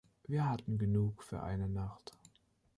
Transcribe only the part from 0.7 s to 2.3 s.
genug für eine Nacht.